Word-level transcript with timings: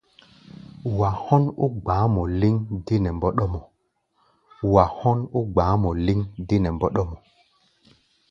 Wa 0.97 1.09
hɔ́n 1.23 1.43
ó 1.63 1.65
gba̧á̧ 1.83 2.05
mɔ 5.75 5.91
lɛ́ŋ 5.99 6.25
dé 6.47 6.55
nɛ 6.63 6.69
mbɔ́ɗɔ́mɔ. 6.75 7.15